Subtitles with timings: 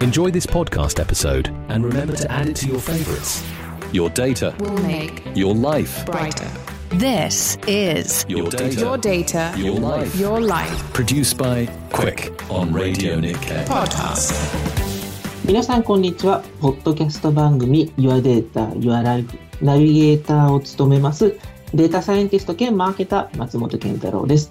[0.00, 3.44] Enjoy this podcast episode and remember to add it to your favorites.
[3.92, 6.48] Your data, will make your life, brighter.
[6.90, 10.14] This is your data, your data, your life.
[10.16, 13.64] your life Produced by Quick on Radio Nikkei.
[13.66, 14.34] podcast.
[15.44, 16.42] 皆さんこんにちは。
[16.60, 21.34] ポッドキャスト番組 Your Data, Your Life ナビゲーターを務めます
[21.74, 24.50] データサイエンティスト兼マーケター松本健太郎です。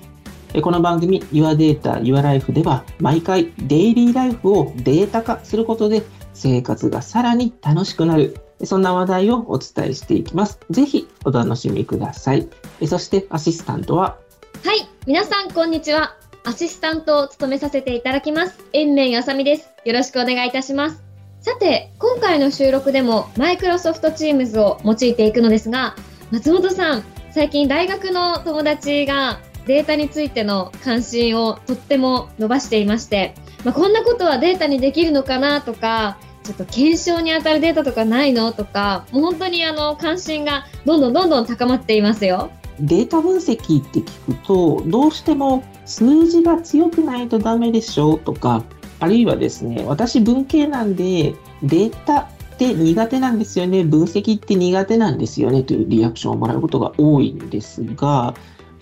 [0.56, 8.38] えこの番組 Your Data, Your Life では毎回デイリーライフをデータ化することで生活がさらに楽しくなる。
[8.62, 10.60] そんな話題をお伝えしていきます。
[10.70, 12.48] ぜひお楽しみください。
[12.80, 14.16] えそしてアシスタントは？
[14.64, 16.14] はい、皆さんこんにちは。
[16.44, 18.64] アシスタントを務めさせていただきます。
[18.72, 19.68] 延命あさみです。
[19.84, 21.02] よろしくお願いいたします。
[21.40, 25.96] さて、今回の収録でもマイクロソフトチームズを用いていくのですが、
[26.30, 42.50] 松本さん、最近大学の友達がデータについての関心をとっても伸ばしていまして、まあ、こんなことはデータにできるのかなとか、ちょっと検証に当たるデータとかないのとか、もう本当にあの関心がどんどんどんどん高まっていますよ。
[42.80, 48.62] データ分析って聞くと、どうしても数字が強くないとダメでしょうとか、
[49.00, 52.26] あるいはですね、私文系なんでデータっ
[52.58, 58.34] て苦手なんですよね、分析って苦手なんですよねというリアクションをもらうことが多いんですが、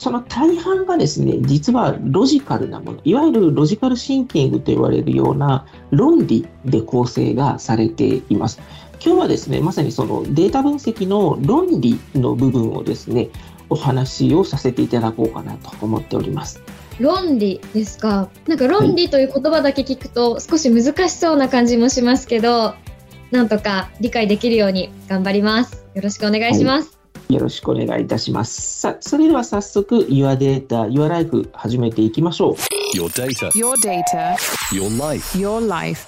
[0.03, 8.61] その大半がですね、実はロジカルなもの、いわゆるロジカルシンキングと言われるような論理で構成がされています。
[9.01, 13.29] 今日はですね、まさにそのデータ分析の論理の部分をですね、
[13.71, 16.61] お話をさせていただこうかなと思っております。
[16.99, 18.29] 論理ですか？
[18.49, 22.75] なんか論理という言葉だけ聞くと少し難しそうな感じもしますけど、
[23.31, 25.87] なんとか理解できるように頑張ります。
[25.95, 27.02] よろしくお願いします。
[27.33, 28.81] よろしくお願いいたします。
[28.81, 32.55] さあ、それでは早速、Your Data, Your Life 始めていきましょう。
[32.97, 34.37] Your data, Your data,
[34.73, 35.39] your life.
[35.39, 36.07] your life.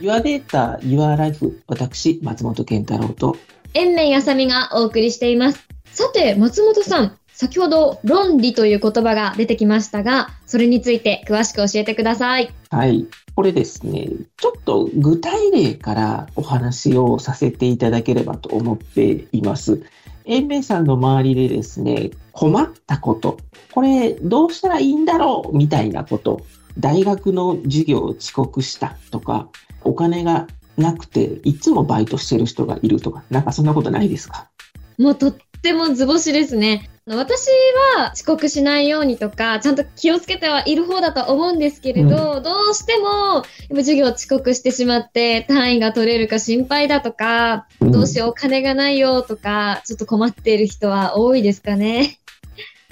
[0.00, 3.36] Your Data, Your Life 私、松本健太郎と
[3.74, 5.68] 延命あさみがお送りしています。
[5.92, 12.52] さて、松本さん、先ほど論理という言葉が出てきましたが、それについて詳しく教えてください。
[12.70, 13.06] はい。
[13.38, 19.80] これですね、ちょっと具体例からお話をさせていただければと思っています。
[20.24, 23.38] 延命さんの周りでですね、困ったこと、
[23.72, 26.40] これどうしたらいいんだろうみたいなこと、
[26.80, 29.48] 大学の授業を遅刻したとか、
[29.84, 34.50] お金がなくていつもバイトしてる人がいるとか、なんかそんなことないですか？
[34.98, 36.90] もうとっても図星ですね。
[37.16, 37.48] 私
[37.96, 52.20] は遅刻しないようにとか、ちゃんと気をつけてはいる方だと思うんですけれど、どうしても今授業遅刻してしまって単位が取れるか心配だとか、うんどうしようお金がないよとか、ちょっと困っている人は多いですかね。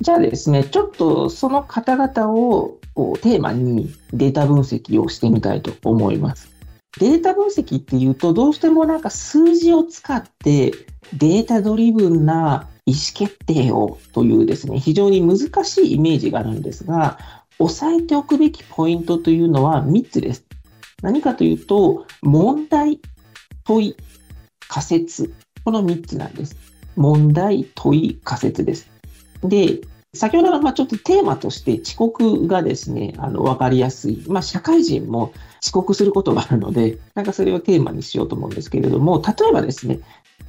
[0.00, 2.78] じゃあですね、ちょっとその方々を
[3.22, 6.50] テーマにデータ分析をしてみたいと思います。
[6.98, 10.72] データ分析っていうと、どうしてもなんか数字を使って
[11.12, 17.18] データドリブンな意思決定をというですね、非常に難しいイメージがあるんですが、
[17.58, 20.44] 押さえておくべきポイントというのは3つです。
[21.02, 23.00] 何かというと、問題、
[23.64, 23.96] 問い、
[24.68, 25.34] 仮説。
[25.64, 26.56] この3つなんです。
[26.94, 28.88] 問題、問い、仮説です。
[29.42, 29.80] で、
[30.14, 34.22] 先ほどの、ちょっとテーマとして遅刻がですね、あの、わかりやすい。
[34.28, 35.32] まあ、社会人も
[35.62, 40.00] 遅刻することがあるので、なんかそれをテーマにしようと思うんですけれども、例えばですね、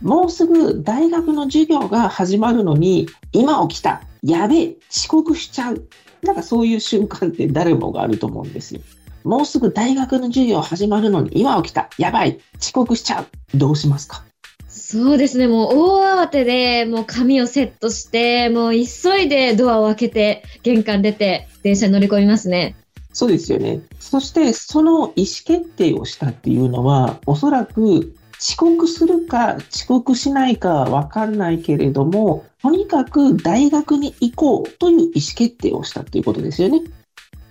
[0.02, 4.02] もうすぐ大学の授業が始まるのに、今起きた。
[4.24, 5.88] やべえ、遅刻しちゃう。
[6.22, 8.82] なんかそういう瞬間って誰もがあると思うんですよ。
[9.24, 11.90] もうすぐ大学の授業始まるのに、今起きた。
[11.98, 13.28] やばい、遅刻しちゃう。
[13.58, 14.24] どうしますか？
[14.70, 22.76] そうですね、もう大慌てで、もう紙をセットして、もう急いでドアを開けて、玄関出て、電車に乗り込みますね。
[23.12, 23.82] そうですよね。
[24.00, 36.82] そして、その意思決定をしたっていうのは、おそらく遅刻するか遅刻しないかはわかんないけれども、とにかく大学に行こうという意思決定をしたということですよね。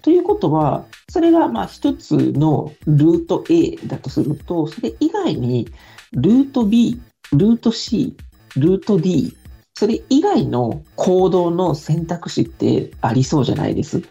[0.02, 5.68] ということは、それがまあ一つのルート A だとすると、それ以外に
[6.12, 7.00] ルート B、
[7.32, 8.16] ルート C、
[8.56, 9.36] ルート D、
[9.74, 14.03] それ以外の行動の選択肢ってありそうじゃないです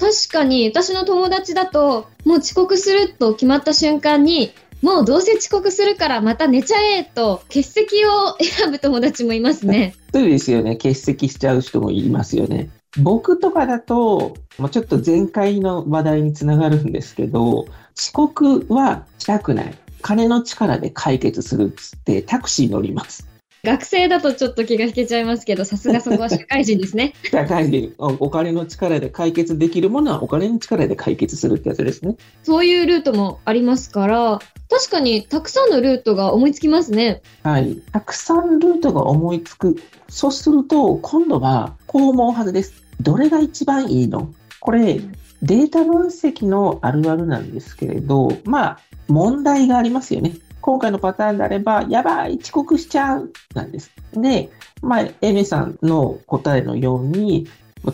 [0.00, 4.52] 確かに、私の友達だと、もう遅刻すると決まった瞬間に、
[4.84, 9.94] もうどうせ遅刻するからまた寝ちゃえと欠席を選ぶ友達もいますね。
[10.12, 10.76] そうですよね。
[10.76, 12.68] 欠席しちゃう人もいますよね。
[12.98, 17.60] 僕とかだと、もうちょっと前回の話題につながるんですけど、
[17.96, 19.74] 遅刻はしたくない。
[20.02, 23.26] 金の力で解決するっつってタクシー乗ります。
[23.64, 27.14] 学生だとちょっと気が引けちゃいますけど、さすがそこは社会人ですね。
[27.30, 32.16] 社会人、おお金の力で解決できるものはお金の力で解決するってやつですね。
[32.42, 34.38] そういうルートもありますから、
[34.70, 37.22] 確かにたくさんのルートが思いつきますね。
[37.42, 37.76] はい。
[37.92, 39.76] たくさんルートが思いつく。
[40.08, 42.84] そうすると、今度はこう思うはずです。
[43.00, 44.32] どれが一番いいの？
[44.60, 45.00] これ、
[45.42, 50.32] データ分析のあるあるなんですけれど、まあ、問題がありますよね。
[50.64, 53.90] 今回のパターンであれば、やばい、遅刻しちゃう、なんです。
[54.14, 54.48] で、
[54.80, 57.46] まあ、エメさんの答えのように、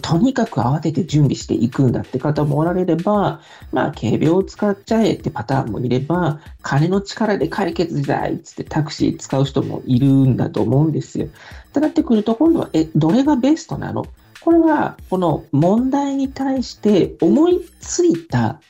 [0.02, 3.40] とにかく慌てて準備していくんだって方もおられれば、
[3.72, 11.26] まあ、軽病を使っちゃえってパターンもいれば、金の力で解決時代っつってタクシー使う人もいるんだと思うんですよ。
[11.26, 11.28] っ
[11.72, 14.06] てなってくると、今度は、え、どれがベストなの？
[14.42, 18.60] これは、この問題に対して思いついた、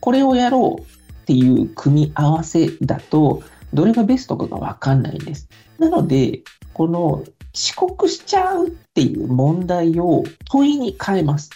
[0.00, 3.42] これをやろうっていう組み合わせだと、
[3.72, 5.48] どれがベストかがわかんないんです。
[5.78, 6.42] なので、
[6.74, 7.24] この
[7.54, 11.48] 遅刻しちゃうっていう問題を問いに変えます。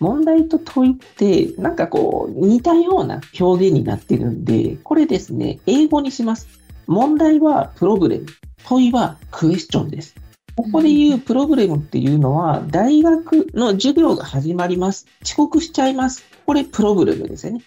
[0.00, 6.46] 問題と問いって、なんかこう、似たような表現になってるんで、これですね、英語にします。
[6.86, 8.26] 問題はプログレム、
[8.64, 10.14] 問いはクエスチョンです。
[10.56, 15.06] ここで言うプログレムっていうのは、大学の授業が始まります。
[15.24, 16.22] 遅刻しちゃいます。
[16.44, 17.62] これプログレムですよね。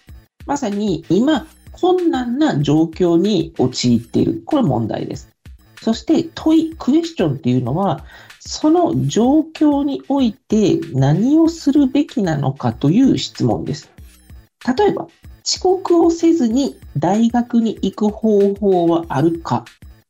[0.50, 4.42] まさに今、困難な状況に陥っている。
[4.44, 5.28] これ問題です。
[5.80, 8.04] そして問い、クエスチョンっていうのは、
[8.40, 13.92] その状況において何をするべきなのかという質問です。
[14.76, 15.06] 例えば、
[15.46, 19.64] 遅刻をせずに大学に行く方法はあるか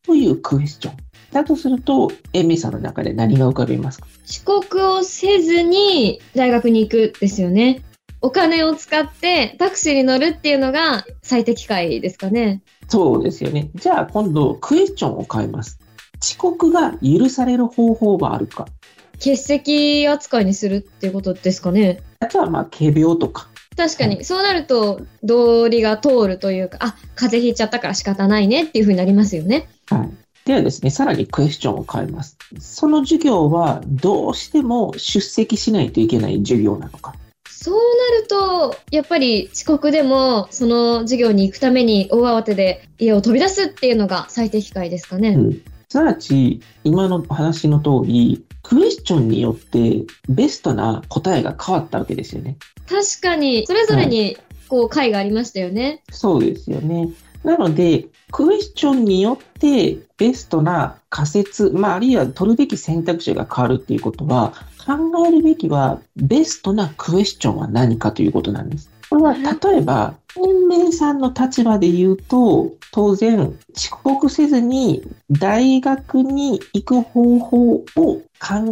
[0.07, 0.97] というクエスチョン。
[1.33, 4.07] だとすると、エミさんの中で何が浮かびますか？
[4.27, 7.83] 遅刻をせずに大学に行くですよね。
[8.23, 12.63] お金を使ってタクシーに乗るっていうのが最適解ですかね。
[12.89, 13.71] そうですよね。
[13.75, 15.79] じゃあ今度、クエスチョンを変えます。
[16.23, 18.67] 遅刻が許される方法はあるか
[19.15, 22.03] 欠席扱いにするっていうことですかね。
[22.21, 23.49] あとはまあ、軽病とか。
[23.77, 29.69] 確かに、そうなると道理が通るというか、あ、風邪ひいちゃったから仕方ないねっていうふうになりますよね。
[29.89, 30.11] はい。
[30.45, 32.37] ではですね、さらにクエスチョンを変えます。
[32.59, 37.15] その授業はどうしても出席しないといけない授業なのか。
[37.63, 45.31] そうなると、やっぱり遅刻でもその授業に行くために大慌てで家を飛び出すっていうのが最適解ですかね。
[45.31, 45.63] うん。
[45.87, 52.57] すなわち、今の話の通り、クエスチョンによってベストな答えが変わったわけですよね。
[52.89, 56.03] 確かに、それぞれにこう解がありましたよね。
[56.11, 57.11] そうですよね。
[57.45, 64.55] なので、クエスチョンによってベストな仮説、まあ、あるいは取るべき選択肢が変わるっていうことは、
[64.87, 68.91] 考えるべきはベストなクエスチョンは何かということなんです。
[69.11, 78.23] これは例えば、天明さんの立場で言うと、当然遅刻せずに大学に行く方法を考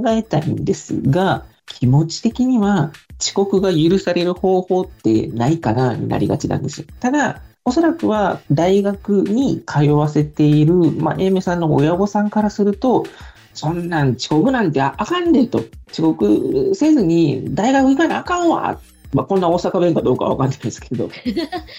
[0.08, 6.86] えたいんですが、気持ち的には遅刻が許される方法ってないかなになりがちなんですよ。
[7.00, 13.04] ただ、おそらくは大学に通わせている、まあ、エイメさんの親御さんからすると、
[13.58, 15.64] そんなん遅刻なんてあかんねと。
[15.90, 18.78] 遅刻せずに大学行かなあかんわ。
[19.12, 21.10] まあ、こんな大阪弁かどうかはわかんないですけど。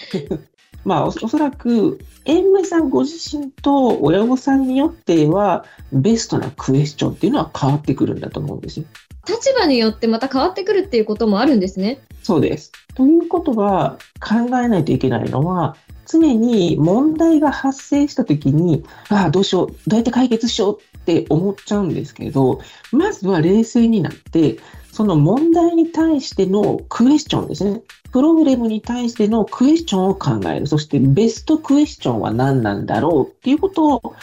[0.84, 8.84] まあお、おそらく、エイメさんご自身と親御さんによっては、ベストなクエスチョンっていうのは変わってくるんだと思うんですよ。
[9.26, 12.02] 立場によってまた変わってくるっていうこともあるんですね。
[12.22, 12.72] そうです。
[12.94, 15.76] ということは、考えないといけないのは、
[16.10, 22.60] 常に問題が発生したときに、ああ、どうしよう、どうやって解決しようって思っちゃうんですけど、
[22.92, 24.58] まずは冷静になって、
[24.92, 27.82] その問題に対してのクエスチョンですね。
[28.12, 30.66] プログラムに対してのクエスチョンを考える。
[30.66, 34.16] そしてベストクエスチョンは何なんだろうっていうことを考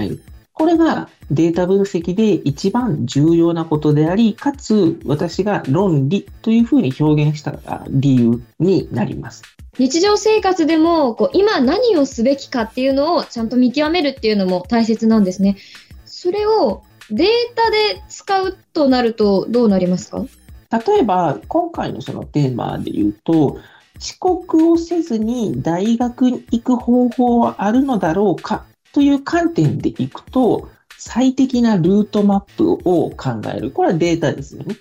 [0.00, 0.22] える。
[0.54, 9.42] これがデータ分析で一番重要なことであり、かつ私が論理というふうに表現した理由になります。
[9.78, 15.56] 日常生活でもこう今何をすべきかっていうのをちゃんと見極めるっていうのも大切なんですね。
[16.04, 20.24] それをデータで使うとなるとどうなりますか？
[20.70, 23.58] 例えば、今回のそのテーマで言うと、
[24.00, 33.70] 遅刻をせずに大学に行く方法はあるのだろうかという観点でいくと、最適なルートマップを考える。
[33.70, 34.76] これはデータですよね。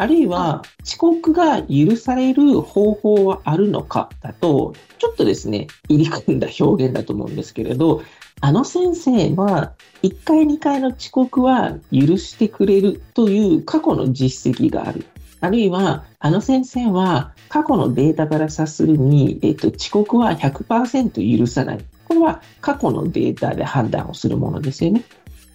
[0.00, 8.00] あるいは、遅刻が許される方法はあるのかだと、ちょっとですね、入り組んだ表現だと思うんですけれど、
[8.40, 15.04] あの先生は、1回2回の遅刻は許してくれるという過去の実績がある。
[15.42, 21.84] あるいは、あの先生は過去のデータから察するに、えっと、遅刻は100%許さない。
[22.08, 25.04] これは過去のデータで判断をするものですよね。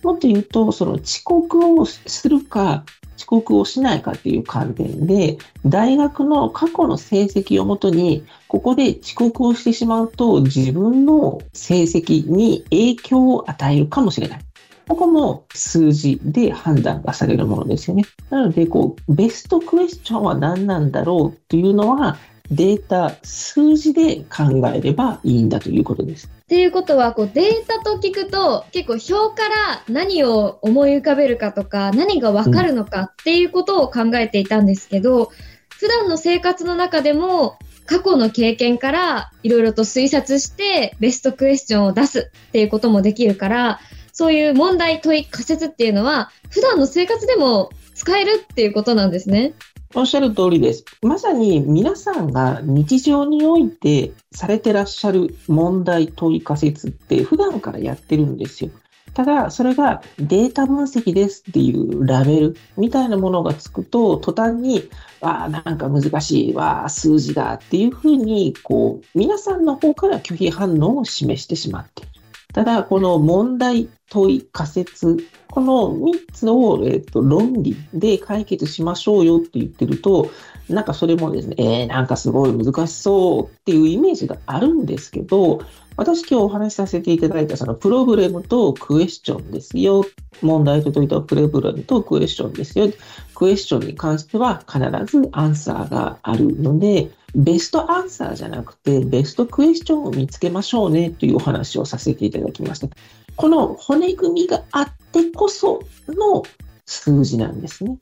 [0.04, 2.86] もっと言うと、その遅刻をするか、
[3.17, 14.39] 遅刻をしないかっていう観点で、大学の過去の成績をもとに、ここで遅刻をしてしまうと、自分の成績に影響を与えるかもしれない。
[14.88, 18.03] ここも数字で判断がされるものですよね。
[18.29, 22.17] なので、こう、ベストクエスチョンは何なんだろうっていうのは、
[22.52, 26.30] データ、数字で考えればいいんだということです。
[26.44, 35.28] っていうことは、こう、データと聞くと、結構表から何を思い浮かべるかとか、何がわかるのかっていうことを考えていたんですけど、うん、
[35.70, 43.80] 普段の生活の中でも、過去の経験からいろいろと推察してベストクエスチョンを出すっていうこともできるから、
[44.12, 49.54] そういう問題、問い、仮説っていうのは、普段の生活でも使えるっていうことなんですね。
[49.98, 50.84] おっしゃる通りです。
[51.02, 58.72] まさに皆さんが日常においてされてらっしゃる問題問い仮説って普段からやってるんですよ。
[59.14, 64.90] ただ、それがデータ分析ですっていうラベルみたいなものがつくと、途端に、
[65.22, 72.14] ああ、なんか難しいわ、数字だっていうふうに、こう、皆さんの方から拒否反応を示してしまっている。
[72.56, 75.18] ただ、この問題、問い、仮説、
[75.52, 80.32] この3つを、えっと、論理で解決しましょうよって言ってると、
[80.70, 85.64] なんかそれもですね、えー、なんかすごい難しそうっていうイメージがあるんですけど、
[85.98, 90.06] 私今日お話しさせていただいたそのプロブレムとクエスチョンですよ。
[90.42, 92.88] 問題と解いたプロブレムとクエスチョンですよ。
[93.34, 102.88] クエスチョンに関しては必ずアンサーがあるので、ベストアンサーじゃなくて、ベストクエスチョンを見つけましょうねというお話をさせていただきました。
[103.36, 106.44] この骨組みがあってこその
[106.86, 107.98] 数字なんですね。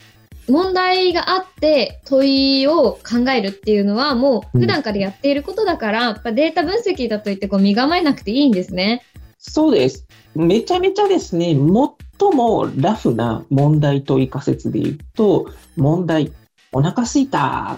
[0.47, 9.03] 問題があって問いを考えるっていうのはもう普段からやっていることだから、うん、やっぱデータ分析だといってこう身構えなくていいんですね。
[9.39, 10.05] そうです。
[10.35, 16.31] めちゃめちゃですね、最もラフな問題問い仮説で言うと、問題、
[16.71, 17.77] お腹すいた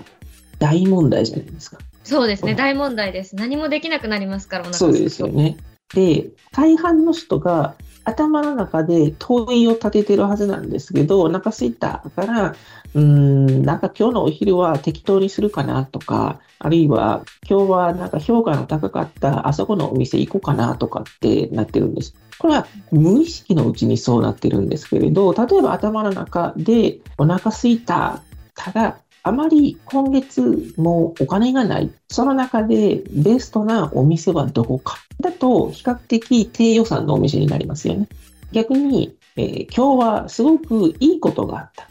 [0.60, 1.78] 大問題じゃないですか。
[2.04, 3.36] そうですね、大問題です。
[3.36, 5.58] 何もできなくなりますから、そうですよね。
[5.94, 12.56] で、大半の人が頭の中で問いを立ててるはずなんですけど、お腹すいたから、
[12.94, 22.16] うーん、なんか今日のお昼は適当にするかなとか、あるいは今日はなんか評価の高かったあそこのお店行こうかなとかってなってるんです。
[22.38, 28.22] これは無意識のうちにそうなってるんですけれど、例えば頭の中でお腹すいた、
[28.54, 28.98] ただ
[29.28, 31.90] あまり今月もお金がない。
[32.10, 35.00] その中でベストなお店はどこか。
[35.20, 38.08] だと比較的低予算のお店になりますよね。
[38.52, 41.88] 逆に、えー、今日はすごくいいことがあった。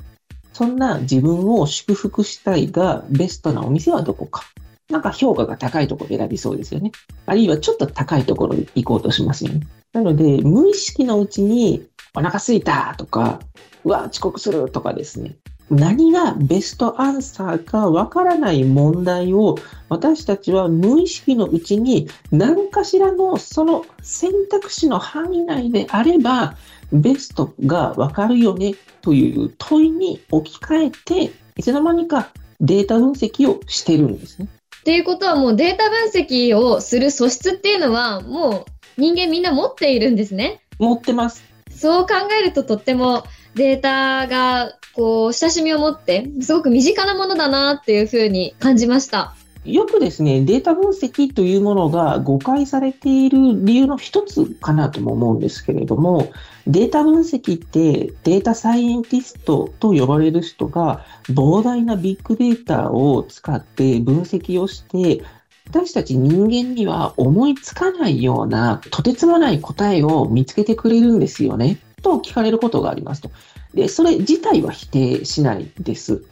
[0.52, 4.44] そんな自分を祝福したいがベストなお店はどこか。
[4.88, 6.92] なんか評価が高いところ選びそうですよね。
[7.26, 9.66] あるいはちょっと高いところに行こうとしますよね。
[9.92, 13.40] なので、無意識のうちにお腹すいたとか、
[13.84, 15.34] うわ、遅刻するとかですね。
[15.70, 19.56] 何がベストアンサーかわからない問題を
[19.88, 26.56] 私たちは無意識のうちに何かしらのその選択肢の範囲内であれば
[26.92, 32.30] ベストがわかるよねという問いに置き換えていつの間にか
[32.60, 34.48] データ分析をしてるんですね。
[34.80, 38.66] っていうことはもうデータ分析をする素質っていうのはも
[38.98, 40.60] う人間みんな持っているんですね。
[40.78, 41.42] 持ってます。
[41.70, 49.34] そう考えるととってもデータがこう親しみを持ってすごく身近なものだなっていうふうに感じました。
[49.64, 56.30] よくですね、データ分析というものが誤解されている理由の一つかなとも思うんですけれども、
[56.66, 65.24] データ分析ってデータサイエンティストと呼ばれる人が膨大なビッグデータを使って分析をして、
[65.66, 71.78] 私たち人間には思いつかないようなとてつもない答えを見つけてくれるんですよね。
[72.04, 73.30] と聞かれることがありますと。
[73.74, 76.24] で、それ自体は否定しないです。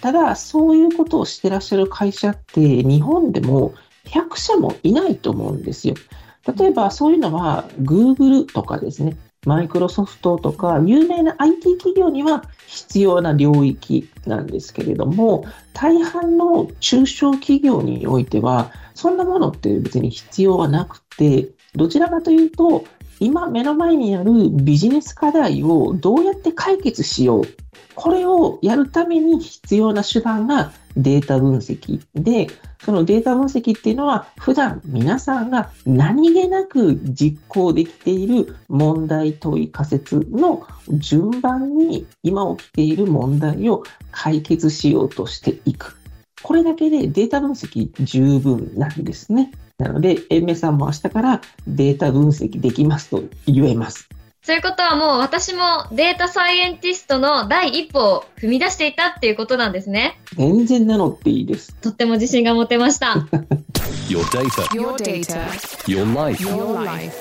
[0.00, 3.74] ただ、そういうことをしてらっしゃる会社って日本でも
[4.06, 5.94] 100社もいないと思うんですよ。
[6.58, 9.16] 例えばそういうのは Google とかですね、
[9.46, 15.44] マイクロソフトとか有名な IT 企業には必要な領域なんですけれども、
[15.74, 22.84] 大半の中小企業においては、そんなものって別に必要はなくて、どちらかというと、
[23.20, 27.44] 今目の前にあるビジネス課題をどうやって解決しよう。
[27.94, 32.46] これをやるために必要な手段がデータ分析で、
[32.84, 43.82] そのデータ分析っていうのは普段皆さんが何気なく実行できている問題問い仮説の順番に今起きている問題を
[44.12, 45.96] 解決しようとしていく。
[46.42, 49.50] これだけでデータ分析十分なんですね。
[49.78, 54.08] なので、エンメさんも明日からデータ分析できますと言えます。
[54.42, 60.18] そういうことはもう私もデータサイエンティストの第一歩を踏み出していたっていうことなんですね。
[60.34, 61.76] 全然なのっていいです。
[61.76, 63.28] とっても自信が持てました。
[64.10, 65.46] Your data, Your data,
[65.86, 66.42] your life.
[66.42, 67.14] your life.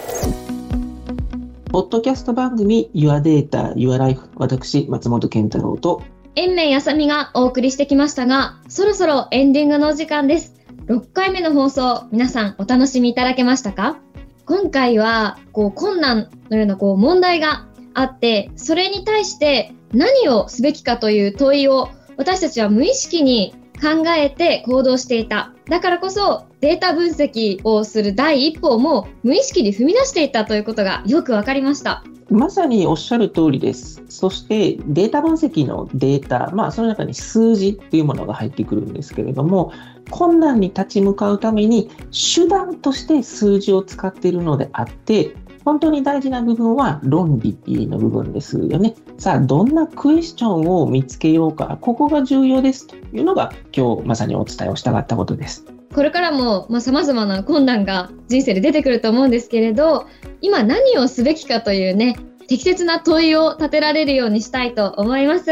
[1.72, 6.02] ポッドキャスト番組 Your Data, Your Life 私、松本健太郎と
[6.34, 10.57] 延命あさみがお送りしてきましたが、そろそろエンディングのお時間です。
[10.88, 14.00] 6回目の放送、皆さんお楽しみいただけましたか？
[14.46, 25.54] 今回は、こう、困難のようなこう問題があって、それに対して何をすべきかという問いを私たちは無意識に考えて行動していた。
[25.66, 32.06] だからこそデータ分析をする第一歩も無意識に踏み出していたということがよくわかりました。
[32.30, 34.04] まさにおっしゃる通りです。
[34.10, 39.72] そしてデータ分析のデータ、まあその中に数字っていうものが入ってくるんですけれども、
[40.10, 47.58] 困難に立ち向かうために手段として数字を使っているのであって、本当に大事な部分は論理
[47.88, 48.96] の部分ですよね。
[49.18, 55.77] さあ、どんなクエスチョンを見つけようか、ここが重要ですというのが今日まさにお伝えをしたかったことです。
[55.98, 60.06] これからも、まあ、様々な困難が人生で出てくると思うんですけれど、
[60.42, 62.16] 今何をすべきかというね、
[62.48, 65.46] 適切な問いを立てられるようにしたいと思います。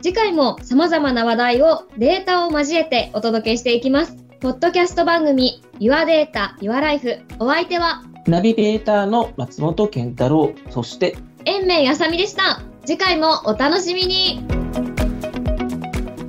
[0.00, 4.16] 次回も様々な話題をデータを交えてお届けしていきます。
[4.40, 12.62] ポッドキャスト番組 Your Data, Your Life お相手はナビゲーターの松本健太郎、そして延命あさみでした。
[12.86, 14.42] 次回もお楽しみに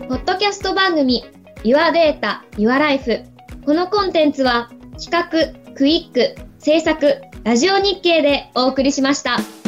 [0.09, 1.23] ポッドキャスト番組
[1.63, 3.24] Your Data, Your Life
[3.65, 9.61] このコンテンツは企画、クイック、制作、ラジオ日経でお送りしました。